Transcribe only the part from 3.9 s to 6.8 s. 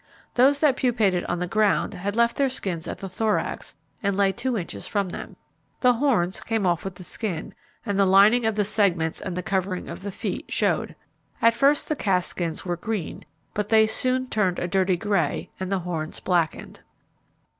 and lay two inches from them. The horns came